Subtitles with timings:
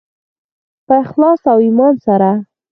[0.85, 2.29] په اخلاص او ایمان سره.